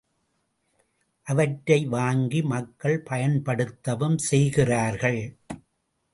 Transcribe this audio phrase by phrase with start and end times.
[1.27, 5.21] அவற்றை வாங்கி மக்கள் பயன்படுத்தவும் செய்கிறார்கள்.